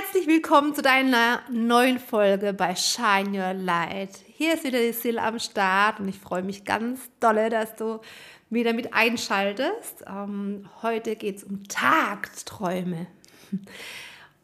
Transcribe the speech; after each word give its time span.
herzlich 0.00 0.26
willkommen 0.26 0.74
zu 0.74 0.80
deiner 0.80 1.40
neuen 1.50 1.98
Folge 1.98 2.54
bei 2.54 2.74
Shine 2.74 3.38
Your 3.38 3.52
Light. 3.52 4.10
Hier 4.34 4.54
ist 4.54 4.64
wieder 4.64 4.78
die 4.78 4.94
Sil 4.96 5.18
am 5.18 5.38
Start 5.38 6.00
und 6.00 6.08
ich 6.08 6.18
freue 6.18 6.42
mich 6.42 6.64
ganz 6.64 7.10
dolle, 7.20 7.50
dass 7.50 7.76
du 7.76 8.00
wieder 8.48 8.72
mit 8.72 8.94
einschaltest. 8.94 10.04
Ähm, 10.06 10.68
heute 10.80 11.16
geht 11.16 11.36
es 11.36 11.44
um 11.44 11.64
Tagträume. 11.64 13.08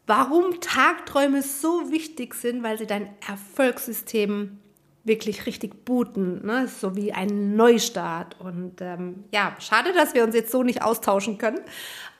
Warum 0.05 0.61
Tagträume 0.61 1.41
so 1.41 1.91
wichtig 1.91 2.35
sind, 2.35 2.61
weil 2.61 2.77
sie 2.77 2.87
dein 2.87 3.09
Erfolgssystem 3.27 4.59
wirklich 5.05 5.47
richtig 5.47 5.85
booten, 5.85 6.45
ne? 6.45 6.67
so 6.67 6.95
wie 6.95 7.13
ein 7.13 7.55
Neustart. 7.55 8.39
Und 8.39 8.79
ähm, 8.81 9.23
ja, 9.31 9.55
schade, 9.59 9.91
dass 9.93 10.13
wir 10.13 10.23
uns 10.23 10.35
jetzt 10.35 10.51
so 10.51 10.61
nicht 10.61 10.83
austauschen 10.83 11.39
können. 11.39 11.61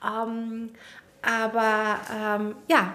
Ähm, 0.04 0.70
aber 1.22 1.98
ähm, 2.14 2.54
ja, 2.68 2.94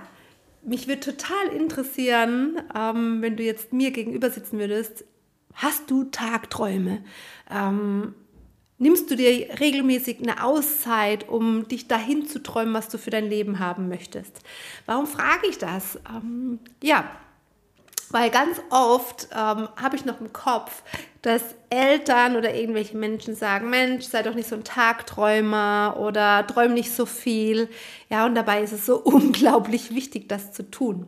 mich 0.65 0.87
würde 0.87 1.01
total 1.01 1.47
interessieren, 1.55 2.61
ähm, 2.75 3.21
wenn 3.21 3.35
du 3.35 3.43
jetzt 3.43 3.73
mir 3.73 3.91
gegenüber 3.91 4.29
sitzen 4.29 4.59
würdest, 4.59 5.05
hast 5.53 5.89
du 5.89 6.05
Tagträume? 6.05 7.03
Ähm, 7.49 8.15
nimmst 8.77 9.09
du 9.09 9.15
dir 9.15 9.59
regelmäßig 9.59 10.19
eine 10.21 10.43
Auszeit, 10.43 11.29
um 11.29 11.67
dich 11.67 11.87
dahin 11.87 12.27
zu 12.27 12.41
träumen, 12.41 12.73
was 12.73 12.89
du 12.89 12.97
für 12.97 13.11
dein 13.11 13.29
Leben 13.29 13.59
haben 13.59 13.87
möchtest? 13.87 14.39
Warum 14.85 15.07
frage 15.07 15.47
ich 15.47 15.57
das? 15.57 15.99
Ähm, 16.09 16.59
ja, 16.81 17.09
weil 18.09 18.29
ganz 18.29 18.61
oft 18.69 19.29
ähm, 19.31 19.67
habe 19.75 19.95
ich 19.95 20.05
noch 20.05 20.21
im 20.21 20.31
Kopf, 20.33 20.83
dass 21.23 21.55
Eltern 21.69 22.35
oder 22.35 22.53
irgendwelche 22.53 22.97
Menschen 22.97 23.33
sagen, 23.33 23.69
Mensch, 23.69 24.03
sei 24.03 24.23
doch 24.23 24.35
nicht 24.35 24.49
so 24.49 24.55
ein 24.55 24.65
Tagträumer 24.65 25.95
oder 25.97 26.45
träum 26.45 26.73
nicht 26.73 26.91
so 26.91 27.05
viel. 27.05 27.69
Ja, 28.09 28.25
und 28.25 28.35
dabei 28.35 28.61
ist 28.61 28.73
es 28.73 28.85
so 28.85 28.97
unglaublich 29.03 29.95
wichtig, 29.95 30.27
das 30.27 30.51
zu 30.51 30.69
tun. 30.69 31.07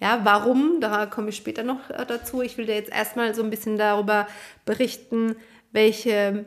Ja, 0.00 0.20
warum? 0.22 0.80
Da 0.80 1.06
komme 1.06 1.30
ich 1.30 1.36
später 1.36 1.62
noch 1.62 1.88
äh, 1.88 2.04
dazu. 2.06 2.42
Ich 2.42 2.58
will 2.58 2.66
dir 2.66 2.74
jetzt 2.74 2.92
erstmal 2.92 3.34
so 3.34 3.42
ein 3.42 3.48
bisschen 3.48 3.78
darüber 3.78 4.26
berichten, 4.66 5.34
welche 5.72 6.44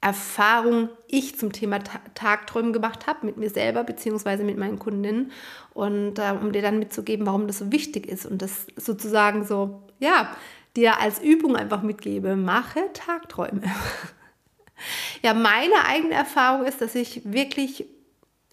Erfahrung 0.00 0.88
ich 1.06 1.38
zum 1.38 1.52
Thema 1.52 1.78
Tagträumen 1.78 2.72
gemacht 2.72 3.06
habe, 3.06 3.24
mit 3.24 3.36
mir 3.36 3.50
selber 3.50 3.84
beziehungsweise 3.84 4.42
mit 4.42 4.58
meinen 4.58 4.80
Kundinnen 4.80 5.30
und 5.74 6.18
äh, 6.18 6.32
um 6.32 6.50
dir 6.50 6.60
dann 6.60 6.80
mitzugeben, 6.80 7.24
warum 7.24 7.46
das 7.46 7.58
so 7.58 7.70
wichtig 7.70 8.08
ist 8.08 8.26
und 8.26 8.42
das 8.42 8.66
sozusagen 8.74 9.44
so, 9.44 9.84
ja, 10.00 10.34
dir 10.76 11.00
als 11.00 11.20
Übung 11.20 11.56
einfach 11.56 11.82
mitgebe, 11.82 12.36
mache 12.36 12.92
Tagträume. 12.92 13.62
ja, 15.22 15.34
meine 15.34 15.84
eigene 15.86 16.14
Erfahrung 16.14 16.66
ist, 16.66 16.80
dass 16.80 16.94
ich 16.94 17.22
wirklich 17.24 17.86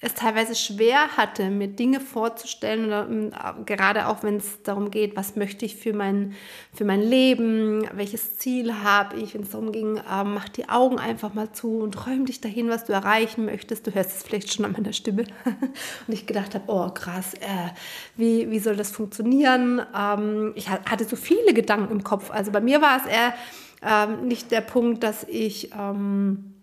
es 0.01 0.13
teilweise 0.13 0.55
schwer 0.55 1.17
hatte, 1.17 1.49
mir 1.49 1.67
Dinge 1.67 1.99
vorzustellen, 1.99 2.85
oder, 2.85 3.07
ähm, 3.09 3.31
gerade 3.65 4.07
auch 4.07 4.23
wenn 4.23 4.37
es 4.37 4.61
darum 4.63 4.91
geht, 4.91 5.17
was 5.17 5.35
möchte 5.35 5.65
ich 5.65 5.75
für 5.75 5.93
mein, 5.93 6.35
für 6.73 6.85
mein 6.85 7.01
Leben, 7.01 7.85
welches 7.93 8.37
Ziel 8.37 8.73
habe 8.75 9.17
ich, 9.17 9.33
wenn 9.33 9.43
es 9.43 9.49
darum 9.49 9.73
ging, 9.73 9.97
äh, 9.97 10.23
mach 10.23 10.47
die 10.47 10.69
Augen 10.69 10.99
einfach 10.99 11.33
mal 11.33 11.51
zu 11.51 11.79
und 11.79 11.93
träum 11.93 12.25
dich 12.25 12.39
dahin, 12.39 12.69
was 12.69 12.85
du 12.85 12.93
erreichen 12.93 13.45
möchtest. 13.45 13.87
Du 13.87 13.93
hörst 13.93 14.15
es 14.15 14.23
vielleicht 14.23 14.53
schon 14.53 14.63
an 14.63 14.71
meiner 14.71 14.93
Stimme. 14.93 15.23
und 16.07 16.13
ich 16.13 16.25
gedacht 16.25 16.55
habe, 16.55 16.63
oh 16.67 16.89
krass, 16.89 17.33
äh, 17.33 17.69
wie, 18.15 18.49
wie 18.49 18.59
soll 18.59 18.77
das 18.77 18.91
funktionieren? 18.91 19.81
Ähm, 19.93 20.53
ich 20.55 20.69
hatte 20.69 21.03
so 21.03 21.17
viele 21.17 21.53
Gedanken 21.53 21.91
im 21.91 22.03
Kopf. 22.05 22.31
Also 22.31 22.51
bei 22.51 22.61
mir 22.61 22.81
war 22.81 22.97
es 22.97 23.05
eher 23.05 23.33
ähm, 23.81 24.27
nicht 24.29 24.51
der 24.51 24.61
Punkt, 24.61 25.03
dass 25.03 25.25
ich... 25.25 25.71
Ähm, 25.77 26.55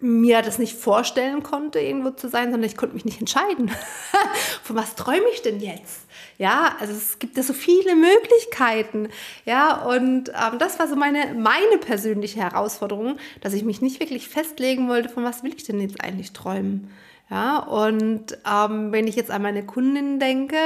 mir 0.00 0.40
das 0.40 0.58
nicht 0.58 0.76
vorstellen 0.76 1.42
konnte, 1.42 1.78
irgendwo 1.78 2.10
zu 2.10 2.28
sein, 2.28 2.50
sondern 2.50 2.68
ich 2.68 2.76
konnte 2.76 2.94
mich 2.94 3.04
nicht 3.04 3.20
entscheiden. 3.20 3.70
Von 4.62 4.76
was 4.76 4.94
träume 4.94 5.26
ich 5.32 5.42
denn 5.42 5.60
jetzt? 5.60 6.06
Ja, 6.38 6.74
also 6.80 6.94
es 6.94 7.18
gibt 7.18 7.36
ja 7.36 7.42
so 7.42 7.52
viele 7.52 7.94
Möglichkeiten. 7.94 9.08
Ja, 9.44 9.82
und 9.84 10.30
ähm, 10.30 10.58
das 10.58 10.78
war 10.78 10.88
so 10.88 10.96
meine, 10.96 11.34
meine 11.34 11.78
persönliche 11.78 12.40
Herausforderung, 12.40 13.18
dass 13.42 13.52
ich 13.52 13.62
mich 13.62 13.82
nicht 13.82 14.00
wirklich 14.00 14.28
festlegen 14.28 14.88
wollte, 14.88 15.10
von 15.10 15.22
was 15.22 15.42
will 15.42 15.54
ich 15.54 15.64
denn 15.64 15.80
jetzt 15.80 16.00
eigentlich 16.00 16.32
träumen. 16.32 16.90
Ja, 17.28 17.58
und 17.58 18.38
ähm, 18.50 18.92
wenn 18.92 19.06
ich 19.06 19.16
jetzt 19.16 19.30
an 19.30 19.42
meine 19.42 19.64
Kundinnen 19.64 20.18
denke, 20.18 20.56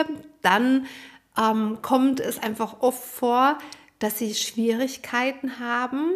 dann 0.43 0.87
ähm, 1.37 1.79
kommt 1.83 2.21
es 2.21 2.41
einfach 2.41 2.81
oft 2.81 3.05
vor, 3.05 3.59
dass 3.99 4.19
sie 4.19 4.35
Schwierigkeiten 4.35 5.59
haben, 5.59 6.13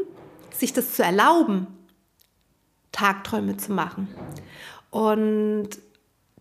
sich 0.53 0.73
das 0.73 0.95
zu 0.95 1.03
erlauben 1.03 1.78
Tagträume 2.93 3.57
zu 3.57 3.73
machen. 3.73 4.09
Und 4.91 5.71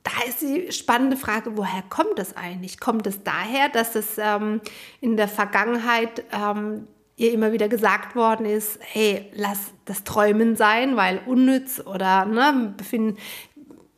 da 0.04 0.12
ist 0.28 0.42
die 0.42 0.72
spannende 0.72 1.18
Frage, 1.18 1.58
woher 1.58 1.84
kommt 1.90 2.18
das 2.18 2.38
eigentlich? 2.38 2.80
Kommt 2.80 3.08
es 3.08 3.24
daher, 3.24 3.70
dass 3.70 3.96
es 3.96 4.18
ähm, 4.18 4.62
in 5.02 5.18
der 5.18 5.28
Vergangenheit 5.28 6.24
ähm, 6.32 6.88
ihr 7.18 7.34
immer 7.34 7.52
wieder 7.52 7.68
gesagt 7.68 8.16
worden 8.16 8.46
ist, 8.46 8.80
hey, 8.80 9.30
lass 9.34 9.72
das 9.86 10.04
Träumen 10.04 10.56
sein, 10.56 10.96
weil 10.96 11.20
unnütz 11.26 11.82
oder 11.84 12.26
ne, 12.26 12.74
befind, 12.78 13.20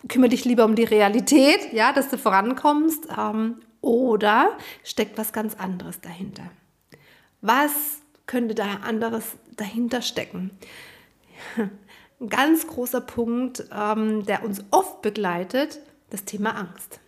kümmere 0.08 0.30
dich 0.30 0.46
lieber 0.46 0.66
um 0.66 0.76
die 0.76 0.86
Realität, 0.86 1.74
ja, 1.74 1.92
dass 1.92 2.10
du 2.10 2.18
vorankommst, 2.18 3.08
ähm, 3.16 3.58
oder 3.82 4.58
steckt 4.84 5.18
was 5.18 5.32
ganz 5.32 5.56
anderes 5.56 6.02
dahinter? 6.02 6.44
Was 7.42 7.72
könnte 8.26 8.56
da 8.56 8.80
anderes 8.84 9.38
dahinter 9.56 10.02
stecken? 10.02 10.52
ein 12.20 12.30
ganz 12.30 12.68
großer 12.68 13.02
Punkt, 13.02 13.66
ähm, 13.72 14.26
der 14.26 14.44
uns 14.44 14.64
oft 14.72 15.02
begleitet, 15.02 15.80
das 16.10 16.26
Thema 16.26 16.56
Angst. 16.56 17.00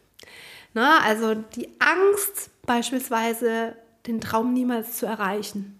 Na, 0.73 0.99
also 0.99 1.35
die 1.35 1.69
Angst 1.79 2.49
beispielsweise, 2.65 3.75
den 4.07 4.21
Traum 4.21 4.53
niemals 4.53 4.97
zu 4.97 5.05
erreichen. 5.05 5.77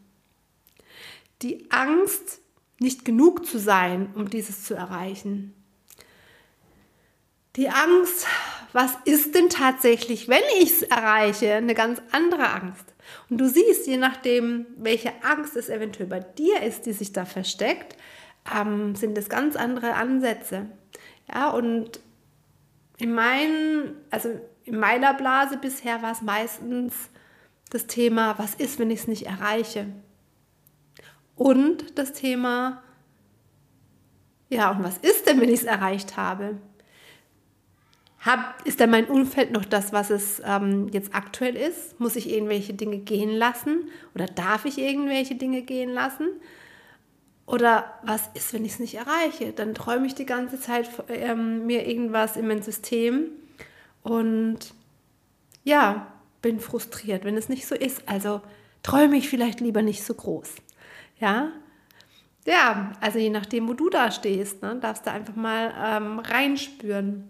Die 1.41 1.71
Angst, 1.71 2.39
nicht 2.79 3.05
genug 3.05 3.45
zu 3.45 3.59
sein, 3.59 4.09
um 4.15 4.29
dieses 4.29 4.63
zu 4.63 4.73
erreichen. 4.73 5.53
Die 7.55 7.69
Angst, 7.69 8.25
was 8.73 8.91
ist 9.05 9.35
denn 9.35 9.49
tatsächlich, 9.49 10.27
wenn 10.27 10.43
ich 10.59 10.71
es 10.71 10.81
erreiche, 10.83 11.53
eine 11.53 11.75
ganz 11.75 12.01
andere 12.11 12.49
Angst. 12.49 12.85
Und 13.29 13.37
du 13.37 13.47
siehst, 13.47 13.87
je 13.87 13.97
nachdem, 13.97 14.65
welche 14.77 15.11
Angst 15.23 15.55
es 15.55 15.69
eventuell 15.69 16.07
bei 16.07 16.21
dir 16.21 16.61
ist, 16.63 16.85
die 16.85 16.93
sich 16.93 17.11
da 17.11 17.25
versteckt, 17.25 17.97
ähm, 18.53 18.95
sind 18.95 19.17
es 19.17 19.29
ganz 19.29 19.55
andere 19.55 19.95
Ansätze. 19.95 20.67
Ja, 21.31 21.49
und 21.49 21.99
in, 22.97 23.13
mein, 23.13 23.95
also 24.09 24.29
in 24.63 24.79
meiner 24.79 25.13
Blase 25.13 25.57
bisher 25.57 26.01
war 26.01 26.11
es 26.11 26.21
meistens 26.21 27.09
das 27.69 27.87
Thema, 27.87 28.37
was 28.37 28.55
ist, 28.55 28.79
wenn 28.79 28.91
ich 28.91 29.01
es 29.01 29.07
nicht 29.07 29.25
erreiche? 29.25 29.87
Und 31.35 31.97
das 31.97 32.13
Thema, 32.13 32.83
ja, 34.49 34.71
und 34.71 34.83
was 34.83 34.97
ist 34.97 35.27
denn, 35.27 35.39
wenn 35.39 35.49
ich 35.49 35.61
es 35.61 35.65
erreicht 35.65 36.17
habe? 36.17 36.57
Hab, 38.19 38.63
ist 38.67 38.79
denn 38.79 38.91
mein 38.91 39.07
Umfeld 39.07 39.51
noch 39.51 39.65
das, 39.65 39.93
was 39.93 40.11
es 40.11 40.41
ähm, 40.45 40.89
jetzt 40.89 41.15
aktuell 41.15 41.55
ist? 41.55 41.99
Muss 41.99 42.15
ich 42.15 42.29
irgendwelche 42.29 42.73
Dinge 42.73 42.99
gehen 42.99 43.31
lassen? 43.31 43.89
Oder 44.13 44.27
darf 44.27 44.65
ich 44.65 44.77
irgendwelche 44.77 45.33
Dinge 45.33 45.63
gehen 45.63 45.89
lassen? 45.89 46.27
Oder 47.45 47.99
was 48.03 48.29
ist, 48.33 48.53
wenn 48.53 48.65
ich 48.65 48.73
es 48.73 48.79
nicht 48.79 48.95
erreiche? 48.95 49.51
Dann 49.51 49.73
träume 49.73 50.07
ich 50.07 50.15
die 50.15 50.25
ganze 50.25 50.59
Zeit 50.59 50.89
ähm, 51.09 51.65
mir 51.65 51.87
irgendwas 51.87 52.37
in 52.37 52.47
mein 52.47 52.61
System 52.61 53.27
und 54.03 54.73
ja, 55.63 56.07
bin 56.41 56.59
frustriert, 56.59 57.23
wenn 57.23 57.37
es 57.37 57.49
nicht 57.49 57.67
so 57.67 57.75
ist. 57.75 58.07
Also 58.07 58.41
träume 58.83 59.17
ich 59.17 59.29
vielleicht 59.29 59.59
lieber 59.59 59.81
nicht 59.81 60.03
so 60.03 60.13
groß. 60.13 60.49
Ja, 61.19 61.51
ja, 62.45 62.93
also 62.99 63.19
je 63.19 63.29
nachdem, 63.29 63.67
wo 63.67 63.73
du 63.73 63.89
da 63.89 64.11
stehst, 64.11 64.61
ne, 64.63 64.77
darfst 64.81 65.05
du 65.05 65.11
einfach 65.11 65.35
mal 65.35 65.73
ähm, 65.77 66.19
reinspüren. 66.19 67.29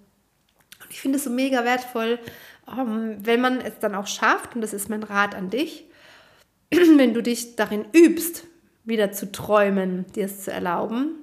Und 0.82 0.90
ich 0.90 1.02
finde 1.02 1.18
es 1.18 1.26
so 1.26 1.30
mega 1.30 1.66
wertvoll, 1.66 2.20
ähm, 2.68 3.18
wenn 3.20 3.42
man 3.42 3.60
es 3.60 3.80
dann 3.80 3.96
auch 3.96 4.08
schafft, 4.08 4.56
und 4.56 4.62
das 4.62 4.74
ist 4.74 4.90
mein 4.90 5.04
Rat 5.04 5.36
an 5.36 5.50
dich, 5.50 5.86
wenn 6.72 7.14
du 7.14 7.22
dich 7.22 7.58
darin 7.58 7.86
übst, 7.92 8.46
wieder 8.84 9.12
zu 9.12 9.32
träumen, 9.32 10.06
dir 10.14 10.26
es 10.26 10.44
zu 10.44 10.52
erlauben. 10.52 11.16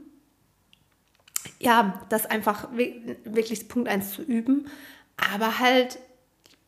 Ja, 1.61 2.07
das 2.09 2.27
einfach 2.27 2.69
wirklich 2.73 3.69
Punkt 3.69 3.89
1 3.89 4.13
zu 4.13 4.23
üben, 4.23 4.69
aber 5.17 5.59
halt 5.59 5.99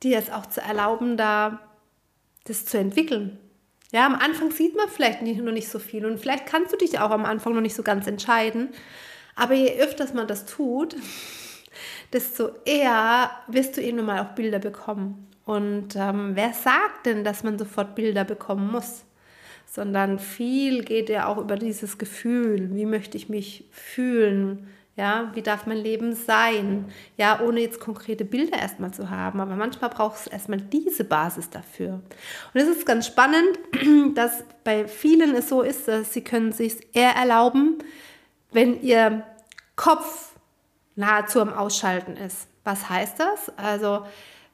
dir 0.03 0.19
es 0.19 0.31
auch 0.31 0.47
zu 0.47 0.61
erlauben, 0.61 1.17
da 1.17 1.61
das 2.45 2.65
zu 2.65 2.79
entwickeln. 2.79 3.39
Ja, 3.93 4.07
am 4.07 4.15
Anfang 4.15 4.51
sieht 4.51 4.77
man 4.77 4.89
vielleicht 4.89 5.23
nicht, 5.23 5.41
noch 5.41 5.53
nicht 5.53 5.69
so 5.69 5.79
viel 5.79 6.07
und 6.07 6.19
vielleicht 6.19 6.47
kannst 6.47 6.73
du 6.73 6.77
dich 6.77 6.99
auch 6.99 7.11
am 7.11 7.25
Anfang 7.25 7.55
noch 7.55 7.61
nicht 7.61 7.75
so 7.75 7.83
ganz 7.83 8.07
entscheiden. 8.07 8.71
Aber 9.35 9.55
je 9.55 9.81
öfters 9.81 10.15
man 10.15 10.27
das 10.27 10.47
tut, 10.47 10.97
desto 12.13 12.51
eher 12.65 13.31
wirst 13.49 13.77
du 13.77 13.83
eben 13.83 14.05
mal 14.05 14.21
auch 14.21 14.35
Bilder 14.35 14.59
bekommen. 14.59 15.29
Und 15.45 15.97
ähm, 15.97 16.33
wer 16.35 16.53
sagt 16.53 17.07
denn, 17.07 17.25
dass 17.25 17.43
man 17.43 17.59
sofort 17.59 17.95
Bilder 17.95 18.25
bekommen 18.25 18.71
muss? 18.71 19.05
Sondern 19.71 20.19
viel 20.19 20.83
geht 20.83 21.09
ja 21.09 21.29
auch 21.29 21.39
über 21.39 21.55
dieses 21.55 21.97
Gefühl, 21.97 22.75
wie 22.75 22.87
möchte 22.87 23.17
ich 23.17 23.29
mich 23.29 23.69
fühlen, 23.71 24.69
Ja, 24.97 25.31
wie 25.35 25.41
darf 25.41 25.65
mein 25.65 25.79
Leben 25.79 26.15
sein? 26.15 26.87
Ja, 27.17 27.41
ohne 27.41 27.61
jetzt 27.61 27.81
konkrete 27.81 28.25
Bilder 28.25 28.59
erstmal 28.59 28.93
zu 28.93 29.09
haben. 29.09 29.41
Aber 29.41 29.55
manchmal 29.55 29.89
braucht 29.89 30.19
es 30.19 30.27
erstmal 30.27 30.61
diese 30.61 31.05
Basis 31.05 31.49
dafür. 31.49 32.03
Und 32.53 32.61
es 32.61 32.69
ist 32.69 32.85
ganz 32.85 33.07
spannend, 33.07 33.59
dass 34.15 34.45
bei 34.65 34.87
vielen 34.89 35.35
es 35.37 35.49
so 35.49 35.63
ist, 35.63 35.89
dass 35.89 36.13
sie 36.13 36.23
können 36.23 36.53
sich 36.53 36.75
eher 36.93 37.15
erlauben, 37.15 37.79
wenn 38.53 38.83
ihr 38.83 39.25
Kopf 39.77 40.35
nahezu 40.97 41.41
am 41.41 41.53
Ausschalten 41.55 42.17
ist. 42.17 42.49
Was 42.65 42.91
heißt 42.91 43.21
das? 43.21 43.57
Also, 43.57 44.05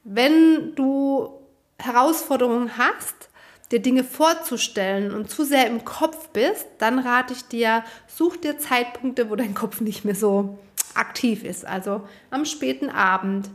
wenn 0.05 0.75
du 0.77 1.41
Herausforderungen 1.79 2.79
hast, 2.79 3.31
dir 3.73 3.81
Dinge 3.81 4.05
vorzustellen 4.05 5.13
und 5.13 5.31
zu 5.31 5.45
sehr 5.45 5.67
im 5.67 5.85
Kopf 5.85 6.29
bist, 6.29 6.67
dann 6.79 6.99
rate 6.99 7.33
ich 7.33 7.47
dir, 7.49 7.83
such 8.07 8.37
dir 8.37 8.59
Zeitpunkte, 8.59 9.31
wo 9.31 9.37
dein 9.37 9.55
Kopf 9.55 9.81
nicht 9.81 10.05
mehr 10.05 10.15
so 10.15 10.59
aktiv 10.95 11.45
ist. 11.45 11.67
Also 11.67 12.03
am 12.31 12.45
späten 12.45 12.89
Abend 12.89 13.51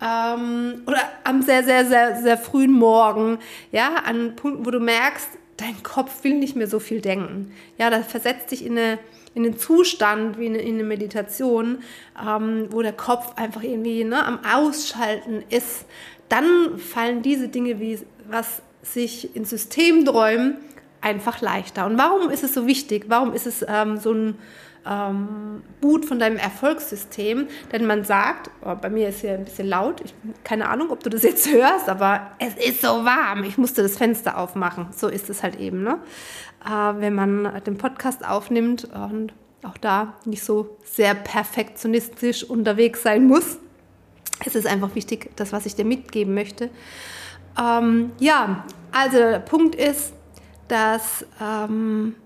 ähm, 0.00 0.82
oder 0.86 1.00
am 1.24 1.42
sehr, 1.42 1.64
sehr, 1.64 1.86
sehr, 1.86 2.22
sehr 2.22 2.38
frühen 2.38 2.72
Morgen, 2.72 3.38
ja, 3.72 3.94
an 4.04 4.36
Punkten, 4.36 4.66
wo 4.66 4.70
du 4.70 4.80
merkst, 4.80 5.28
dein 5.56 5.82
Kopf 5.82 6.22
will 6.22 6.34
nicht 6.34 6.54
mehr 6.54 6.68
so 6.68 6.78
viel 6.78 7.00
denken. 7.00 7.52
Ja, 7.78 7.88
das 7.88 8.06
versetzt 8.06 8.50
dich 8.50 8.64
in, 8.64 8.76
eine, 8.76 8.98
in 9.34 9.44
einen 9.44 9.58
Zustand 9.58 10.38
wie 10.38 10.46
in, 10.46 10.54
in 10.54 10.74
eine 10.74 10.84
Meditation, 10.84 11.78
ähm, 12.22 12.68
wo 12.70 12.82
der 12.82 12.92
Kopf 12.92 13.34
einfach 13.36 13.62
irgendwie 13.62 14.04
ne, 14.04 14.24
am 14.24 14.40
Ausschalten 14.44 15.42
ist. 15.48 15.86
Dann 16.28 16.78
fallen 16.78 17.22
diese 17.22 17.48
Dinge 17.48 17.80
wie 17.80 18.00
was 18.28 18.60
sich 18.92 19.34
in 19.36 19.44
Systemträumen 19.44 20.56
einfach 21.00 21.40
leichter. 21.40 21.86
Und 21.86 21.98
warum 21.98 22.30
ist 22.30 22.42
es 22.42 22.54
so 22.54 22.66
wichtig? 22.66 23.06
Warum 23.08 23.32
ist 23.32 23.46
es 23.46 23.64
ähm, 23.68 23.98
so 23.98 24.12
ein 24.12 24.38
ähm, 24.86 25.62
Boot 25.80 26.04
von 26.04 26.18
deinem 26.18 26.36
Erfolgssystem? 26.36 27.48
Denn 27.72 27.86
man 27.86 28.04
sagt, 28.04 28.50
oh, 28.64 28.74
bei 28.74 28.90
mir 28.90 29.08
ist 29.08 29.20
hier 29.20 29.34
ein 29.34 29.44
bisschen 29.44 29.68
laut, 29.68 30.00
ich, 30.04 30.14
keine 30.42 30.68
Ahnung, 30.68 30.90
ob 30.90 31.02
du 31.02 31.10
das 31.10 31.22
jetzt 31.22 31.50
hörst, 31.52 31.88
aber 31.88 32.32
es 32.38 32.54
ist 32.54 32.80
so 32.80 33.04
warm, 33.04 33.44
ich 33.44 33.58
musste 33.58 33.82
das 33.82 33.96
Fenster 33.96 34.38
aufmachen. 34.38 34.88
So 34.96 35.08
ist 35.08 35.30
es 35.30 35.42
halt 35.42 35.60
eben, 35.60 35.82
ne? 35.82 35.98
Äh, 36.64 37.00
wenn 37.00 37.14
man 37.14 37.62
den 37.64 37.78
Podcast 37.78 38.26
aufnimmt 38.26 38.84
und 38.84 39.32
auch 39.62 39.78
da 39.78 40.14
nicht 40.24 40.44
so 40.44 40.76
sehr 40.84 41.14
perfektionistisch 41.14 42.44
unterwegs 42.44 43.02
sein 43.02 43.26
muss. 43.26 43.58
Es 44.44 44.54
ist 44.54 44.66
einfach 44.66 44.94
wichtig, 44.94 45.30
das, 45.36 45.52
was 45.52 45.66
ich 45.66 45.74
dir 45.74 45.84
mitgeben 45.84 46.34
möchte. 46.34 46.70
Ähm, 47.58 48.12
ja, 48.18 48.64
also 48.92 49.18
der 49.18 49.38
Punkt 49.40 49.74
ist, 49.74 50.12
dass 50.68 51.24
ähm, 51.40 52.16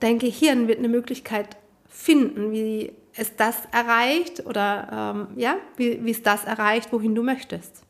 dein 0.00 0.18
Gehirn 0.18 0.68
wird 0.68 0.78
eine 0.78 0.88
Möglichkeit 0.88 1.56
finden, 1.88 2.52
wie 2.52 2.92
es 3.16 3.34
das 3.34 3.56
erreicht 3.72 4.46
oder 4.46 5.26
ähm, 5.30 5.38
ja, 5.38 5.56
wie, 5.76 6.04
wie 6.04 6.10
es 6.12 6.22
das 6.22 6.44
erreicht, 6.44 6.92
wohin 6.92 7.14
du 7.14 7.22
möchtest. 7.22 7.82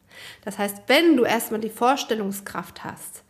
Das 0.44 0.58
heißt, 0.58 0.82
wenn 0.86 1.16
du 1.16 1.24
erstmal 1.24 1.60
die 1.60 1.68
Vorstellungskraft 1.68 2.82
hast 2.84 3.24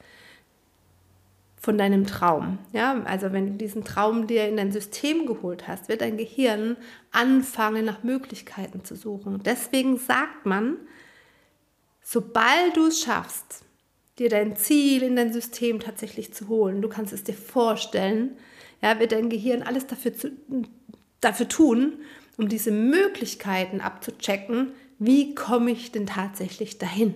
von 1.60 1.76
deinem 1.76 2.06
Traum, 2.06 2.58
ja, 2.72 3.02
also 3.04 3.32
wenn 3.32 3.46
du 3.46 3.52
diesen 3.54 3.84
Traum 3.84 4.26
dir 4.26 4.48
in 4.48 4.56
dein 4.56 4.72
System 4.72 5.26
geholt 5.26 5.66
hast, 5.66 5.88
wird 5.88 6.00
dein 6.00 6.16
Gehirn 6.16 6.76
anfangen, 7.10 7.84
nach 7.84 8.04
Möglichkeiten 8.04 8.84
zu 8.84 8.94
suchen. 8.94 9.42
Deswegen 9.44 9.98
sagt 9.98 10.46
man, 10.46 10.76
sobald 12.10 12.76
du 12.76 12.86
es 12.86 13.02
schaffst, 13.02 13.64
dir 14.18 14.30
dein 14.30 14.56
Ziel 14.56 15.02
in 15.02 15.14
dein 15.14 15.32
System 15.32 15.78
tatsächlich 15.78 16.32
zu 16.32 16.48
holen, 16.48 16.80
du 16.80 16.88
kannst 16.88 17.12
es 17.12 17.22
dir 17.22 17.34
vorstellen, 17.34 18.36
ja, 18.80 18.98
wird 18.98 19.12
dein 19.12 19.28
Gehirn 19.28 19.62
alles 19.62 19.86
dafür, 19.86 20.14
zu, 20.14 20.30
dafür 21.20 21.48
tun, 21.48 21.98
um 22.38 22.48
diese 22.48 22.70
Möglichkeiten 22.70 23.82
abzuchecken, 23.82 24.72
wie 24.98 25.34
komme 25.34 25.70
ich 25.70 25.92
denn 25.92 26.06
tatsächlich 26.06 26.78
dahin? 26.78 27.14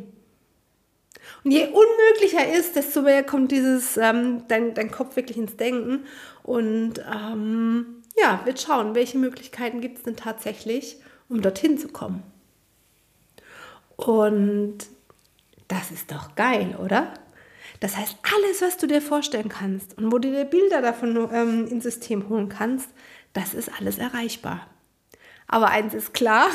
Und 1.42 1.52
je 1.52 1.68
unmöglicher 1.68 2.52
ist, 2.54 2.76
desto 2.76 3.02
mehr 3.02 3.22
kommt 3.22 3.50
dieses, 3.50 3.96
ähm, 3.96 4.44
dein, 4.48 4.74
dein 4.74 4.90
Kopf 4.90 5.16
wirklich 5.16 5.38
ins 5.38 5.56
Denken 5.56 6.04
und 6.42 6.94
ähm, 6.98 8.02
ja, 8.18 8.42
wird 8.44 8.60
schauen, 8.60 8.94
welche 8.94 9.16
Möglichkeiten 9.16 9.80
gibt 9.80 9.98
es 9.98 10.04
denn 10.04 10.16
tatsächlich, 10.16 10.98
um 11.30 11.40
dorthin 11.40 11.78
zu 11.78 11.88
kommen. 11.88 12.22
Und 14.04 14.78
das 15.68 15.90
ist 15.90 16.10
doch 16.10 16.34
geil, 16.34 16.76
oder? 16.82 17.14
Das 17.80 17.96
heißt, 17.96 18.18
alles, 18.34 18.62
was 18.62 18.76
du 18.76 18.86
dir 18.86 19.02
vorstellen 19.02 19.48
kannst 19.48 19.98
und 19.98 20.12
wo 20.12 20.18
du 20.18 20.30
dir 20.30 20.44
Bilder 20.44 20.82
davon 20.82 21.28
ähm, 21.32 21.66
ins 21.66 21.84
System 21.84 22.28
holen 22.28 22.48
kannst, 22.48 22.90
das 23.32 23.54
ist 23.54 23.70
alles 23.78 23.98
erreichbar. 23.98 24.66
Aber 25.48 25.68
eins 25.68 25.94
ist 25.94 26.14
klar, 26.14 26.48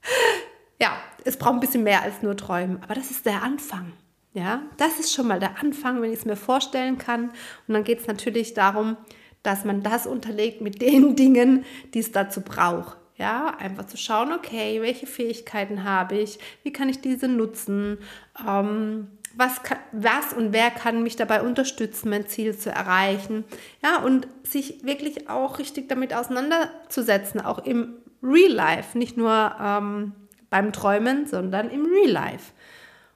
ja, 0.80 0.96
es 1.24 1.36
braucht 1.36 1.54
ein 1.54 1.60
bisschen 1.60 1.82
mehr 1.82 2.02
als 2.02 2.22
nur 2.22 2.36
Träumen, 2.36 2.82
aber 2.82 2.94
das 2.94 3.10
ist 3.10 3.26
der 3.26 3.42
Anfang. 3.42 3.92
Ja, 4.34 4.62
das 4.78 4.98
ist 4.98 5.12
schon 5.12 5.28
mal 5.28 5.38
der 5.38 5.60
Anfang, 5.60 6.00
wenn 6.00 6.10
ich 6.10 6.20
es 6.20 6.24
mir 6.24 6.36
vorstellen 6.36 6.96
kann. 6.96 7.28
Und 7.68 7.74
dann 7.74 7.84
geht 7.84 8.00
es 8.00 8.06
natürlich 8.06 8.54
darum, 8.54 8.96
dass 9.42 9.64
man 9.64 9.82
das 9.82 10.06
unterlegt 10.06 10.62
mit 10.62 10.80
den 10.80 11.16
Dingen, 11.16 11.64
die 11.92 11.98
es 11.98 12.12
dazu 12.12 12.40
braucht. 12.40 12.96
Ja, 13.16 13.54
einfach 13.58 13.86
zu 13.86 13.96
schauen, 13.96 14.32
okay, 14.32 14.80
welche 14.80 15.06
Fähigkeiten 15.06 15.84
habe 15.84 16.16
ich, 16.16 16.38
wie 16.62 16.72
kann 16.72 16.88
ich 16.88 17.00
diese 17.00 17.28
nutzen, 17.28 17.98
ähm, 18.46 19.08
was, 19.34 19.62
kann, 19.62 19.78
was 19.92 20.32
und 20.32 20.52
wer 20.52 20.70
kann 20.70 21.02
mich 21.02 21.16
dabei 21.16 21.42
unterstützen, 21.42 22.10
mein 22.10 22.26
Ziel 22.26 22.56
zu 22.56 22.70
erreichen. 22.70 23.44
Ja, 23.82 23.98
und 23.98 24.26
sich 24.44 24.84
wirklich 24.84 25.28
auch 25.28 25.58
richtig 25.58 25.88
damit 25.88 26.14
auseinanderzusetzen, 26.14 27.40
auch 27.40 27.64
im 27.64 27.94
Real 28.22 28.52
Life, 28.52 28.96
nicht 28.96 29.16
nur 29.16 29.54
ähm, 29.60 30.12
beim 30.48 30.72
Träumen, 30.72 31.26
sondern 31.26 31.70
im 31.70 31.86
Real 31.86 32.10
Life. 32.10 32.52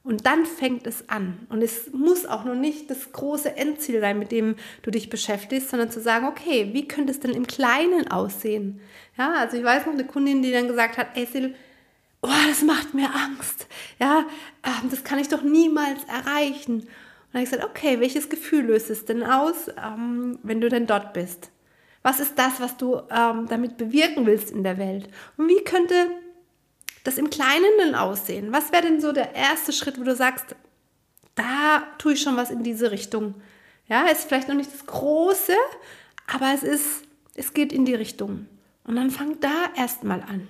Und 0.07 0.25
dann 0.25 0.47
fängt 0.47 0.87
es 0.87 1.09
an. 1.09 1.47
Und 1.49 1.63
es 1.63 1.93
muss 1.93 2.27
auch 2.27 2.45
noch 2.45 2.55
nicht 2.55 2.89
das 2.91 3.11
große 3.11 3.57
Endziel 3.57 4.01
sein, 4.01 4.21
mit 4.21 4.31
dem 4.31 4.55
du 4.83 4.93
dich 4.93 5.11
beschäftigst, 5.11 5.69
sondern 5.69 5.91
zu 5.91 6.01
sagen, 6.01 6.29
okay, 6.29 6.71
wie 6.73 6.87
könnte 6.87 7.11
es 7.11 7.19
denn 7.19 7.33
im 7.33 7.49
Kleinen 7.49 8.09
aussehen? 8.09 8.81
Ja, 9.19 9.33
also 9.33 9.57
ich 9.57 9.65
weiß 9.65 9.85
noch 9.85 9.95
eine 9.95 10.05
Kundin, 10.05 10.43
die 10.43 10.53
dann 10.53 10.69
gesagt 10.69 10.97
hat, 10.97 11.09
ey 11.17 11.27
Sil, 11.27 11.57
oh, 12.23 12.29
das 12.47 12.63
macht 12.63 12.95
mir 12.95 13.13
Angst. 13.13 13.67
Ja, 13.99 14.27
ähm, 14.65 14.91
das 14.91 15.03
kann 15.03 15.19
ich 15.19 15.29
doch 15.29 15.43
niemals 15.43 16.05
erreichen. 16.05 16.75
Und 16.75 16.89
dann 17.33 17.41
habe 17.41 17.45
ich 17.45 17.51
gesagt, 17.51 17.69
okay, 17.69 17.99
welches 17.99 18.29
Gefühl 18.29 18.67
löst 18.67 18.91
es 18.91 19.07
denn 19.07 19.25
aus, 19.25 19.69
ähm, 19.85 20.39
wenn 20.45 20.61
du 20.61 20.69
denn 20.69 20.87
dort 20.87 21.15
bist? 21.15 21.51
Was 22.03 22.21
ist 22.21 22.39
das, 22.39 22.61
was 22.61 22.77
du 22.77 23.01
ähm, 23.11 23.47
damit 23.49 23.77
bewirken 23.77 24.25
willst 24.25 24.53
in 24.53 24.63
der 24.63 24.79
Welt? 24.79 25.09
Und 25.37 25.49
wie 25.49 25.65
könnte 25.65 25.95
das 27.07 27.19
im 27.19 27.31
Kleinen 27.31 27.71
denn 27.79 27.95
aussehen? 27.95 28.53
Was 28.53 28.73
wäre 28.73 28.83
denn 28.83 29.01
so 29.01 29.13
der 29.13 29.35
erste 29.35 29.73
Schritt, 29.73 29.99
wo 29.99 30.05
du 30.05 30.15
sagst, 30.15 30.57
da 31.35 31.83
tue 31.99 32.15
ich 32.15 32.23
schon 32.23 32.37
was 32.37 32.51
in 32.51 32.63
diese 32.63 32.91
Richtung? 32.91 33.35
Ja, 33.89 34.07
ist 34.07 34.25
vielleicht 34.25 34.49
noch 34.49 34.57
nicht 34.57 34.73
das 34.73 34.87
Große, 34.87 35.55
aber 36.33 36.53
es 36.53 36.63
ist, 36.63 37.05
es 37.35 37.55
geht 37.55 37.73
in 37.73 37.85
die 37.85 37.95
Richtung. 37.95 38.47
Und 38.85 38.97
dann 38.97 39.11
fang 39.11 39.39
da 39.41 39.67
erstmal 39.77 40.23
an. 40.23 40.49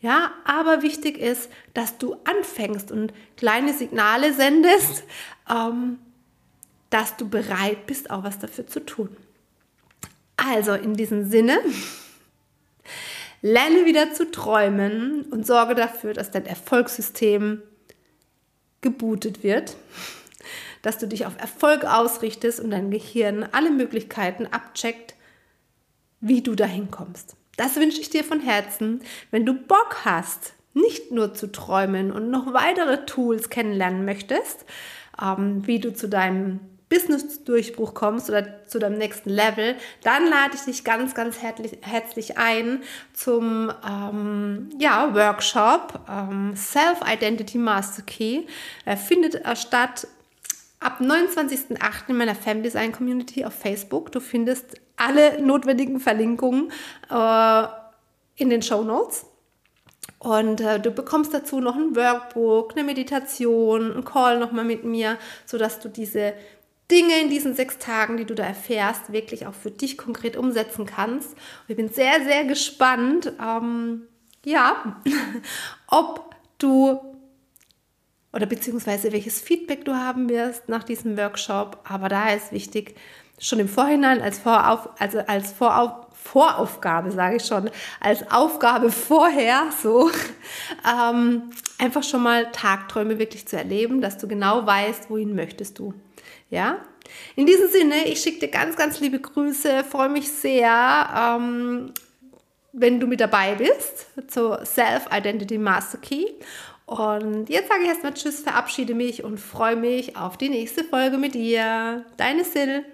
Ja, 0.00 0.32
aber 0.44 0.82
wichtig 0.82 1.18
ist, 1.18 1.50
dass 1.74 1.98
du 1.98 2.16
anfängst 2.24 2.92
und 2.92 3.12
kleine 3.36 3.72
Signale 3.72 4.32
sendest, 4.32 5.04
ähm, 5.50 5.98
dass 6.90 7.16
du 7.16 7.28
bereit 7.28 7.86
bist, 7.86 8.10
auch 8.10 8.24
was 8.24 8.38
dafür 8.38 8.66
zu 8.66 8.84
tun. 8.84 9.16
Also 10.36 10.74
in 10.74 10.94
diesem 10.94 11.28
Sinne, 11.28 11.58
Lerne 13.40 13.84
wieder 13.86 14.12
zu 14.12 14.30
träumen 14.30 15.22
und 15.30 15.46
sorge 15.46 15.74
dafür, 15.74 16.12
dass 16.12 16.30
dein 16.30 16.46
Erfolgssystem 16.46 17.62
gebootet 18.80 19.42
wird, 19.42 19.76
dass 20.82 20.98
du 20.98 21.06
dich 21.06 21.26
auf 21.26 21.38
Erfolg 21.38 21.84
ausrichtest 21.84 22.60
und 22.60 22.70
dein 22.70 22.90
Gehirn 22.90 23.48
alle 23.52 23.70
Möglichkeiten 23.70 24.46
abcheckt, 24.46 25.14
wie 26.20 26.42
du 26.42 26.54
dahin 26.54 26.90
kommst. 26.90 27.36
Das 27.56 27.76
wünsche 27.76 28.00
ich 28.00 28.10
dir 28.10 28.24
von 28.24 28.40
Herzen. 28.40 29.02
Wenn 29.30 29.46
du 29.46 29.54
Bock 29.54 30.04
hast, 30.04 30.54
nicht 30.74 31.10
nur 31.10 31.34
zu 31.34 31.50
träumen 31.50 32.12
und 32.12 32.30
noch 32.30 32.52
weitere 32.52 33.04
Tools 33.04 33.50
kennenlernen 33.50 34.04
möchtest, 34.04 34.64
ähm, 35.20 35.66
wie 35.66 35.80
du 35.80 35.92
zu 35.92 36.08
deinem 36.08 36.60
Business-Durchbruch 36.88 37.94
kommst 37.94 38.28
oder 38.28 38.64
zu 38.66 38.78
deinem 38.78 38.98
nächsten 38.98 39.30
Level, 39.30 39.76
dann 40.02 40.28
lade 40.28 40.54
ich 40.54 40.62
dich 40.62 40.84
ganz, 40.84 41.14
ganz 41.14 41.42
herzlich, 41.42 41.78
herzlich 41.82 42.38
ein 42.38 42.82
zum 43.12 43.72
ähm, 43.86 44.70
ja, 44.78 45.14
Workshop 45.14 46.00
ähm, 46.08 46.54
Self-Identity 46.56 47.58
Master 47.58 48.02
Key. 48.02 48.44
Er 48.84 48.96
findet 48.96 49.34
äh, 49.34 49.56
statt 49.56 50.06
ab 50.80 51.00
29.08. 51.00 52.08
in 52.08 52.16
meiner 52.16 52.34
Fem 52.34 52.62
Design 52.62 52.92
Community 52.92 53.44
auf 53.44 53.54
Facebook. 53.54 54.12
Du 54.12 54.20
findest 54.20 54.80
alle 54.96 55.42
notwendigen 55.42 56.00
Verlinkungen 56.00 56.72
äh, 57.10 57.64
in 58.36 58.50
den 58.50 58.62
Show 58.62 58.82
Notes. 58.82 59.26
Und 60.18 60.60
äh, 60.60 60.80
du 60.80 60.90
bekommst 60.90 61.32
dazu 61.32 61.60
noch 61.60 61.76
ein 61.76 61.94
Workbook, 61.94 62.72
eine 62.72 62.82
Meditation, 62.82 63.96
ein 63.96 64.04
Call 64.04 64.38
nochmal 64.40 64.64
mit 64.64 64.84
mir, 64.84 65.16
sodass 65.46 65.78
du 65.78 65.88
diese 65.88 66.34
Dinge 66.90 67.20
in 67.20 67.28
diesen 67.28 67.54
sechs 67.54 67.78
Tagen, 67.78 68.16
die 68.16 68.24
du 68.24 68.34
da 68.34 68.44
erfährst, 68.44 69.12
wirklich 69.12 69.46
auch 69.46 69.54
für 69.54 69.70
dich 69.70 69.98
konkret 69.98 70.36
umsetzen 70.36 70.86
kannst. 70.86 71.32
Und 71.32 71.68
ich 71.68 71.76
bin 71.76 71.88
sehr, 71.88 72.24
sehr 72.24 72.44
gespannt, 72.44 73.32
ähm, 73.40 74.02
ja, 74.44 75.02
ob 75.86 76.34
du 76.58 77.00
oder 78.32 78.46
beziehungsweise 78.46 79.12
welches 79.12 79.40
Feedback 79.40 79.84
du 79.84 79.94
haben 79.94 80.28
wirst 80.28 80.68
nach 80.68 80.84
diesem 80.84 81.16
Workshop. 81.16 81.80
Aber 81.84 82.08
da 82.08 82.30
ist 82.30 82.52
wichtig, 82.52 82.94
schon 83.38 83.58
im 83.58 83.68
Vorhinein 83.68 84.20
als, 84.20 84.38
Vorauf, 84.38 84.88
also 84.98 85.18
als 85.20 85.52
Vorauf, 85.52 86.07
Voraufgabe, 86.32 87.10
sage 87.10 87.36
ich 87.36 87.44
schon, 87.44 87.70
als 88.00 88.30
Aufgabe 88.30 88.90
vorher 88.90 89.70
so, 89.82 90.10
ähm, 90.86 91.50
einfach 91.78 92.02
schon 92.02 92.22
mal 92.22 92.50
Tagträume 92.52 93.18
wirklich 93.18 93.46
zu 93.48 93.56
erleben, 93.56 94.00
dass 94.00 94.18
du 94.18 94.28
genau 94.28 94.66
weißt, 94.66 95.10
wohin 95.10 95.34
möchtest 95.34 95.78
du. 95.78 95.94
Ja? 96.50 96.78
In 97.36 97.46
diesem 97.46 97.68
Sinne, 97.68 98.04
ich 98.06 98.20
schicke 98.20 98.40
dir 98.40 98.48
ganz, 98.48 98.76
ganz 98.76 99.00
liebe 99.00 99.18
Grüße, 99.18 99.84
freue 99.84 100.10
mich 100.10 100.30
sehr, 100.30 101.08
ähm, 101.16 101.92
wenn 102.72 103.00
du 103.00 103.06
mit 103.06 103.20
dabei 103.20 103.54
bist 103.54 104.06
zur 104.28 104.64
Self-Identity 104.64 105.56
Master 105.58 105.98
Key. 105.98 106.26
Und 106.84 107.48
jetzt 107.48 107.68
sage 107.68 107.82
ich 107.82 107.88
erstmal 107.88 108.14
Tschüss, 108.14 108.40
verabschiede 108.40 108.94
mich 108.94 109.24
und 109.24 109.38
freue 109.38 109.76
mich 109.76 110.16
auf 110.16 110.36
die 110.36 110.48
nächste 110.48 110.84
Folge 110.84 111.18
mit 111.18 111.34
dir. 111.34 112.04
Deine 112.16 112.44
Sil. 112.44 112.84